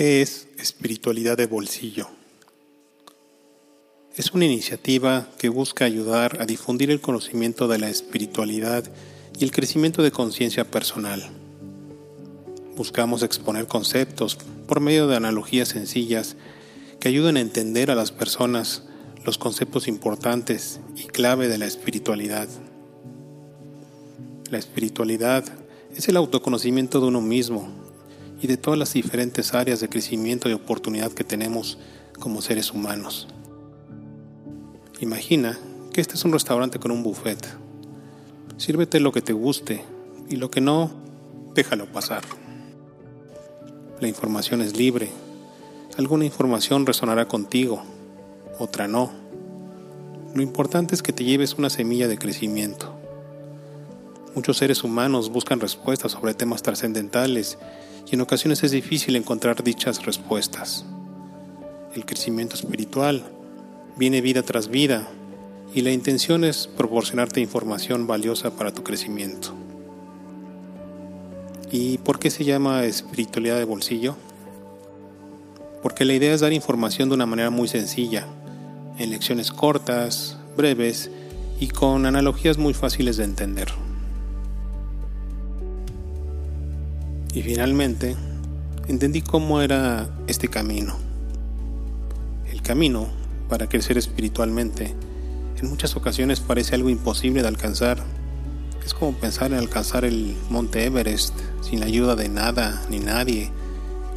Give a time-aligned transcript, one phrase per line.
[0.00, 2.08] ¿Qué es espiritualidad de bolsillo?
[4.16, 8.90] Es una iniciativa que busca ayudar a difundir el conocimiento de la espiritualidad
[9.38, 11.22] y el crecimiento de conciencia personal.
[12.76, 16.34] Buscamos exponer conceptos por medio de analogías sencillas
[16.98, 18.84] que ayuden a entender a las personas
[19.26, 22.48] los conceptos importantes y clave de la espiritualidad.
[24.50, 25.44] La espiritualidad
[25.94, 27.89] es el autoconocimiento de uno mismo
[28.40, 31.78] y de todas las diferentes áreas de crecimiento y oportunidad que tenemos
[32.18, 33.28] como seres humanos.
[35.00, 35.58] Imagina
[35.92, 37.46] que este es un restaurante con un buffet.
[38.56, 39.84] Sírvete lo que te guste
[40.28, 40.90] y lo que no,
[41.54, 42.22] déjalo pasar.
[44.00, 45.10] La información es libre.
[45.96, 47.82] Alguna información resonará contigo,
[48.58, 49.10] otra no.
[50.34, 52.99] Lo importante es que te lleves una semilla de crecimiento.
[54.32, 57.58] Muchos seres humanos buscan respuestas sobre temas trascendentales
[58.08, 60.84] y en ocasiones es difícil encontrar dichas respuestas.
[61.96, 63.24] El crecimiento espiritual
[63.96, 65.08] viene vida tras vida
[65.74, 69.52] y la intención es proporcionarte información valiosa para tu crecimiento.
[71.72, 74.16] ¿Y por qué se llama espiritualidad de bolsillo?
[75.82, 78.28] Porque la idea es dar información de una manera muy sencilla,
[78.96, 81.10] en lecciones cortas, breves
[81.58, 83.89] y con analogías muy fáciles de entender.
[87.32, 88.16] Y finalmente,
[88.88, 90.96] entendí cómo era este camino.
[92.50, 93.06] El camino
[93.48, 94.94] para crecer espiritualmente
[95.60, 98.02] en muchas ocasiones parece algo imposible de alcanzar.
[98.84, 103.52] Es como pensar en alcanzar el monte Everest sin la ayuda de nada ni nadie,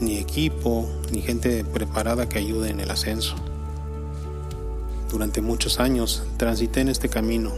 [0.00, 3.36] ni equipo, ni gente preparada que ayude en el ascenso.
[5.10, 7.52] Durante muchos años transité en este camino,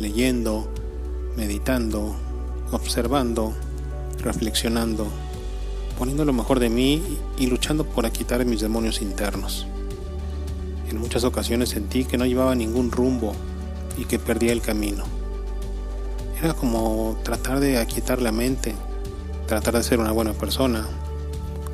[0.00, 0.68] leyendo,
[1.36, 2.16] meditando,
[2.72, 3.54] observando,
[4.18, 5.06] reflexionando,
[5.98, 7.02] poniendo lo mejor de mí
[7.38, 9.66] y luchando por quitar mis demonios internos.
[10.90, 13.34] En muchas ocasiones sentí que no llevaba ningún rumbo
[13.98, 15.04] y que perdía el camino.
[16.42, 18.74] Era como tratar de aquietar la mente,
[19.46, 20.86] tratar de ser una buena persona,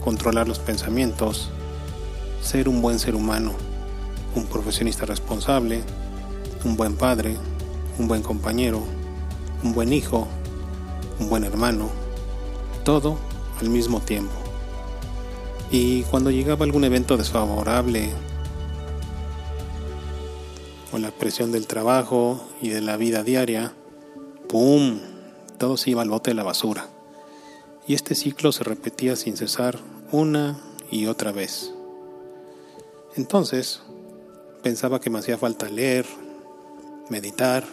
[0.03, 1.51] controlar los pensamientos,
[2.41, 3.53] ser un buen ser humano,
[4.35, 5.83] un profesionista responsable,
[6.65, 7.37] un buen padre,
[7.99, 8.83] un buen compañero,
[9.63, 10.27] un buen hijo,
[11.19, 11.91] un buen hermano,
[12.85, 13.19] todo
[13.61, 14.33] al mismo tiempo.
[15.71, 18.11] Y cuando llegaba algún evento desfavorable,
[20.93, 23.73] o la presión del trabajo y de la vida diaria,
[24.49, 25.01] ¡pum!
[25.59, 26.89] Todo se iba al bote de la basura.
[27.87, 29.79] Y este ciclo se repetía sin cesar
[30.11, 30.59] una
[30.91, 31.73] y otra vez.
[33.17, 33.83] Entonces,
[34.63, 36.07] pensaba que me hacía falta leer,
[37.09, 37.65] meditar,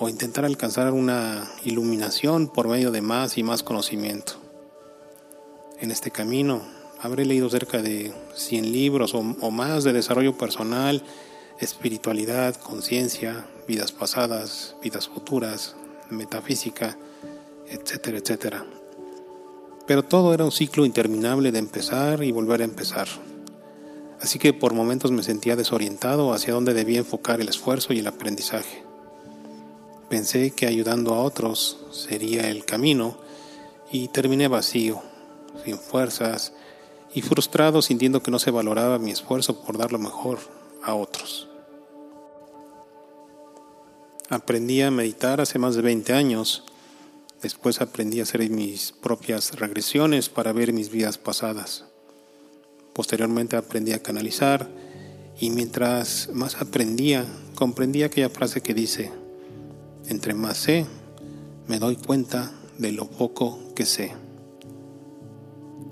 [0.00, 4.32] o intentar alcanzar una iluminación por medio de más y más conocimiento.
[5.78, 6.62] En este camino
[7.02, 11.02] habré leído cerca de 100 libros o, más de desarrollo personal,
[11.58, 15.76] espiritualidad, conciencia, vidas pasadas, vidas futuras,
[16.08, 16.96] metafísica,
[17.68, 18.64] etcétera, etcétera.
[19.86, 23.08] Pero todo era un ciclo interminable de empezar y volver a empezar.
[24.18, 28.06] Así que por momentos me sentía desorientado hacia dónde debía enfocar el esfuerzo y el
[28.06, 28.89] aprendizaje.
[30.10, 33.16] Pensé que ayudando a otros sería el camino
[33.92, 35.00] y terminé vacío,
[35.64, 36.52] sin fuerzas
[37.14, 40.40] y frustrado sintiendo que no se valoraba mi esfuerzo por dar lo mejor
[40.82, 41.48] a otros.
[44.28, 46.64] Aprendí a meditar hace más de 20 años.
[47.40, 51.84] Después aprendí a hacer mis propias regresiones para ver mis vidas pasadas.
[52.94, 54.68] Posteriormente aprendí a canalizar
[55.38, 59.12] y mientras más aprendía, comprendí aquella frase que dice,
[60.10, 60.86] entre más sé,
[61.68, 64.12] me doy cuenta de lo poco que sé.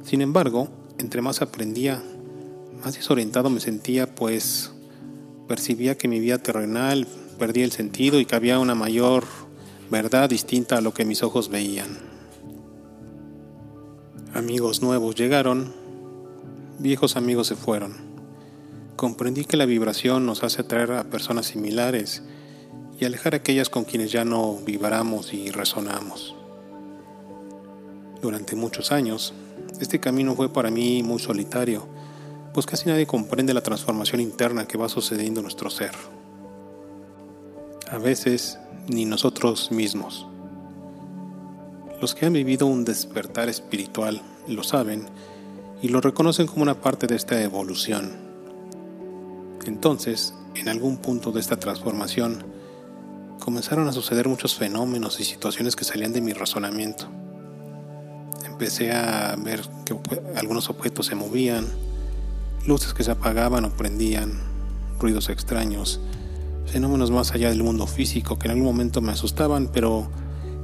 [0.05, 0.69] Sin embargo,
[0.99, 2.03] entre más aprendía,
[2.83, 4.73] más desorientado me sentía, pues
[5.47, 7.07] percibía que mi vida terrenal
[7.39, 9.25] perdía el sentido y que había una mayor
[9.91, 11.99] verdad distinta a lo que mis ojos veían.
[14.35, 15.73] Amigos nuevos llegaron,
[16.81, 17.95] viejos amigos se fueron.
[18.97, 22.25] Comprendí que la vibración nos hace atraer a personas similares
[22.99, 26.35] y alejar aquellas con quienes ya no vibramos y resonamos.
[28.21, 29.33] Durante muchos años,
[29.81, 31.87] este camino fue para mí muy solitario,
[32.53, 35.93] pues casi nadie comprende la transformación interna que va sucediendo en nuestro ser.
[37.89, 38.59] A veces,
[38.89, 40.27] ni nosotros mismos.
[42.01, 45.07] Los que han vivido un despertar espiritual lo saben
[45.81, 48.17] y lo reconocen como una parte de esta evolución.
[49.67, 52.58] Entonces, en algún punto de esta transformación,
[53.39, 57.07] comenzaron a suceder muchos fenómenos y situaciones que salían de mi razonamiento.
[58.45, 59.97] empecé a ver que
[60.37, 61.67] algunos objetos se movían,
[62.67, 64.33] luces que se apagaban o prendían,
[64.99, 66.01] ruidos extraños,
[66.67, 70.11] fenómenos más allá del mundo físico que en algún momento me asustaban, pero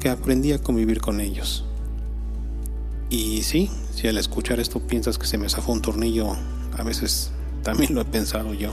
[0.00, 1.64] que aprendí a convivir con ellos.
[3.10, 6.36] Y sí, si al escuchar esto piensas que se me zafó un tornillo,
[6.76, 7.30] a veces
[7.62, 8.72] también lo he pensado yo.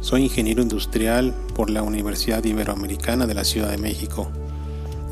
[0.00, 4.28] Soy ingeniero industrial por la Universidad Iberoamericana de la Ciudad de México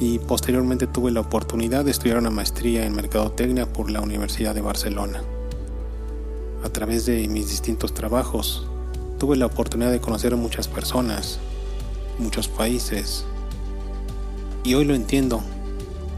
[0.01, 4.63] y posteriormente tuve la oportunidad de estudiar una maestría en Mercadotecnia por la Universidad de
[4.63, 5.23] Barcelona.
[6.65, 8.67] A través de mis distintos trabajos,
[9.19, 11.39] tuve la oportunidad de conocer a muchas personas,
[12.19, 13.27] muchos países,
[14.65, 15.43] y hoy lo entiendo.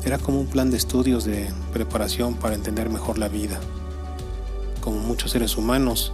[0.04, 3.58] Era como un plan de estudios de preparación para entender mejor la vida.
[4.80, 6.12] Como muchos seres humanos,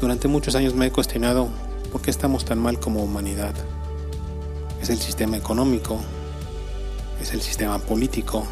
[0.00, 1.48] durante muchos años me he cuestionado
[1.90, 3.54] por qué estamos tan mal como humanidad.
[4.80, 5.98] Es el sistema económico,
[7.20, 8.44] es el sistema político,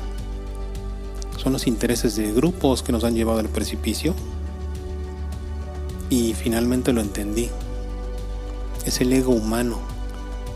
[1.47, 4.15] son los intereses de grupos que nos han llevado al precipicio.
[6.11, 7.51] Y finalmente lo entendí.
[8.85, 9.79] Es el ego humano,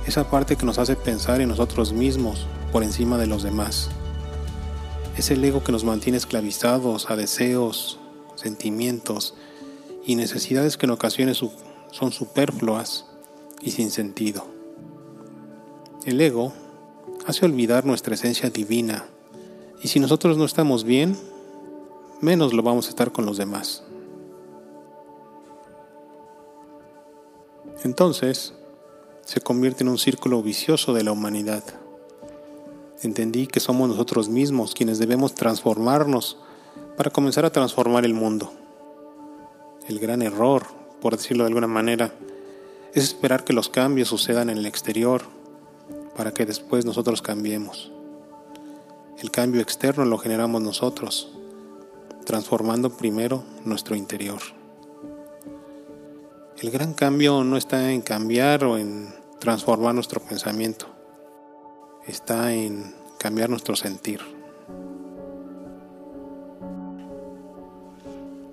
[0.06, 3.90] esa parte que nos hace pensar en nosotros mismos por encima de los demás.
[5.16, 8.00] Es el ego que nos mantiene esclavizados a deseos,
[8.34, 9.34] sentimientos
[10.04, 11.40] y necesidades que en ocasiones
[11.90, 13.06] son superfluas
[13.60, 14.44] y sin sentido.
[16.04, 16.52] El ego
[17.26, 19.06] hace olvidar nuestra esencia divina
[19.82, 21.16] y si nosotros no estamos bien,
[22.20, 23.82] menos lo vamos a estar con los demás.
[27.82, 28.52] Entonces,
[29.24, 31.64] se convierte en un círculo vicioso de la humanidad.
[33.02, 36.36] Entendí que somos nosotros mismos quienes debemos transformarnos
[36.96, 38.52] para comenzar a transformar el mundo.
[39.88, 40.66] El gran error,
[41.00, 42.12] por decirlo de alguna manera,
[42.94, 45.22] es esperar que los cambios sucedan en el exterior
[46.16, 47.92] para que después nosotros cambiemos.
[49.18, 51.30] El cambio externo lo generamos nosotros,
[52.24, 54.40] transformando primero nuestro interior.
[56.58, 60.86] El gran cambio no está en cambiar o en transformar nuestro pensamiento,
[62.06, 64.20] está en cambiar nuestro sentir.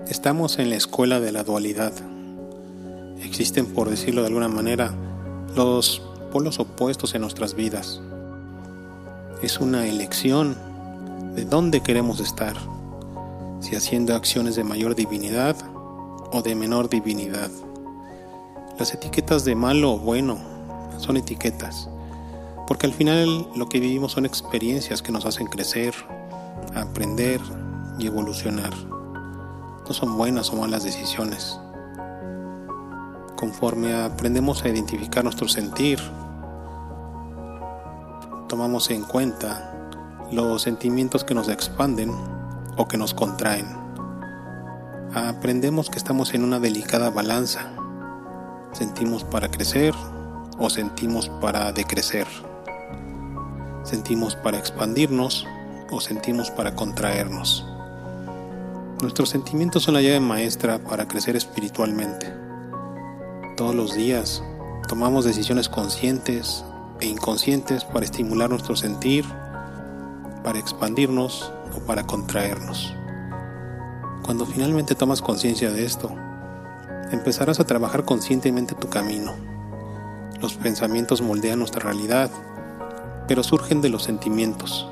[0.07, 1.91] Estamos en la escuela de la dualidad.
[3.23, 4.93] Existen, por decirlo de alguna manera,
[5.55, 8.01] los polos opuestos en nuestras vidas.
[9.41, 10.55] Es una elección
[11.35, 12.55] de dónde queremos estar,
[13.59, 15.55] si haciendo acciones de mayor divinidad
[16.31, 17.49] o de menor divinidad.
[18.79, 20.37] Las etiquetas de malo o bueno
[20.97, 21.89] son etiquetas,
[22.67, 25.93] porque al final lo que vivimos son experiencias que nos hacen crecer,
[26.75, 27.39] aprender
[27.97, 28.73] y evolucionar.
[29.87, 31.59] No son buenas o malas decisiones.
[33.37, 35.99] Conforme aprendemos a identificar nuestro sentir,
[38.49, 39.89] tomamos en cuenta
[40.33, 42.11] los sentimientos que nos expanden
[42.75, 43.65] o que nos contraen.
[45.13, 47.71] Aprendemos que estamos en una delicada balanza
[48.77, 49.95] Sentimos para crecer
[50.59, 52.27] o sentimos para decrecer.
[53.83, 55.47] Sentimos para expandirnos
[55.89, 57.65] o sentimos para contraernos.
[59.01, 62.46] Nuestros sentimientos son la llave maestra para crecer espiritualmente.
[63.57, 64.43] Todos los días
[64.87, 66.63] tomamos decisiones conscientes
[66.99, 69.25] e inconscientes para estimular nuestro sentir,
[70.43, 72.93] para expandirnos o para contraernos.
[74.23, 76.13] Cuando finalmente tomas conciencia de esto,
[77.11, 79.33] empezarás a trabajar conscientemente tu camino.
[80.39, 82.29] Los pensamientos moldean nuestra realidad,
[83.27, 84.87] pero surgen de los sentimientos.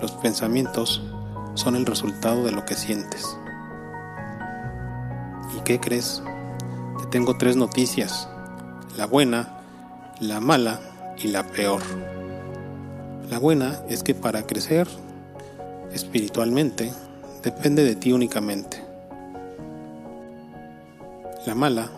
[0.00, 1.00] Los pensamientos
[1.54, 3.38] son el resultado de lo que sientes.
[5.56, 6.24] ¿Y qué crees?
[7.12, 8.26] Te tengo tres noticias,
[8.96, 9.60] la buena,
[10.18, 10.80] la mala
[11.22, 11.82] y la peor.
[13.28, 14.88] La buena es que para crecer
[15.92, 16.90] espiritualmente
[17.42, 18.82] depende de ti únicamente.
[21.44, 21.90] La mala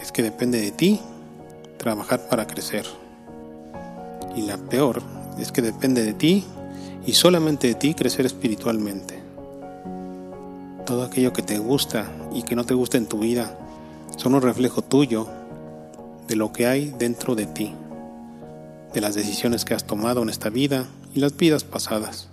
[0.00, 1.00] es que depende de ti
[1.76, 2.86] trabajar para crecer.
[4.36, 5.02] Y la peor
[5.36, 6.44] es que depende de ti
[7.04, 9.20] y solamente de ti crecer espiritualmente.
[10.86, 13.58] Todo aquello que te gusta y que no te gusta en tu vida
[14.22, 15.26] son un reflejo tuyo
[16.28, 17.74] de lo que hay dentro de ti,
[18.94, 22.28] de las decisiones que has tomado en esta vida y las vidas pasadas.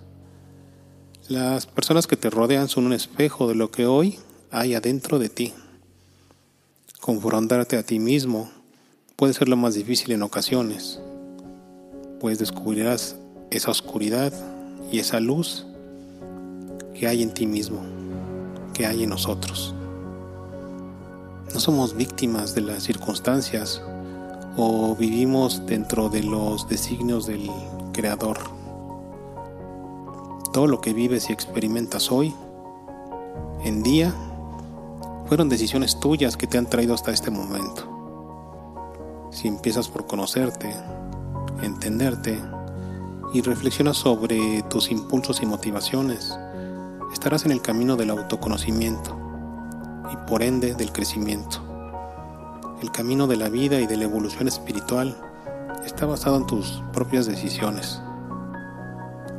[1.29, 4.19] Las personas que te rodean son un espejo de lo que hoy
[4.51, 5.51] hay adentro de ti.
[7.01, 8.51] Confrontarte a ti mismo
[9.15, 10.99] puede ser lo más difícil en ocasiones,
[12.19, 13.15] pues descubrirás
[13.49, 14.31] esa oscuridad
[14.91, 15.65] y esa luz
[16.93, 17.81] que hay en ti mismo,
[18.75, 19.73] que hay en nosotros.
[21.53, 23.81] No somos víctimas de las circunstancias
[24.55, 27.49] o vivimos dentro de los designios del
[27.91, 28.37] Creador.
[30.53, 32.35] Todo lo que vives y experimentas hoy,
[33.63, 34.13] en día,
[35.25, 39.27] fueron decisiones tuyas que te han traído hasta este momento.
[39.31, 40.71] Si empiezas por conocerte,
[41.63, 42.39] entenderte
[43.33, 46.37] y reflexionas sobre tus impulsos y motivaciones,
[47.11, 49.28] estarás en el camino del autoconocimiento
[50.11, 51.61] y por ende del crecimiento.
[52.81, 55.17] El camino de la vida y de la evolución espiritual
[55.85, 58.01] está basado en tus propias decisiones.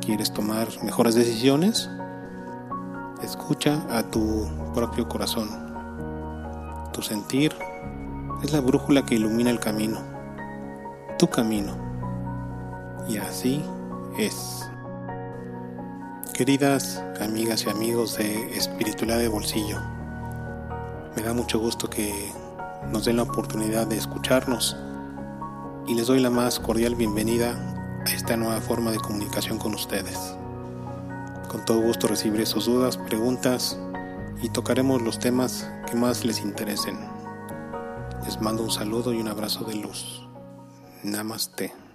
[0.01, 1.89] ¿Quieres tomar mejores decisiones?
[3.23, 5.49] Escucha a tu propio corazón.
[6.93, 7.55] Tu sentir
[8.43, 10.01] es la brújula que ilumina el camino,
[11.19, 11.77] tu camino.
[13.09, 13.63] Y así
[14.19, 14.69] es.
[16.33, 19.79] Queridas amigas y amigos de Espiritualidad de Bolsillo,
[21.17, 22.33] me da mucho gusto que
[22.91, 24.77] nos den la oportunidad de escucharnos
[25.87, 27.57] y les doy la más cordial bienvenida
[28.07, 30.37] a esta nueva forma de comunicación con ustedes.
[31.49, 33.79] Con todo gusto recibiré sus dudas, preguntas
[34.41, 36.99] y tocaremos los temas que más les interesen.
[38.25, 40.29] Les mando un saludo y un abrazo de luz.
[41.03, 41.90] Namaste.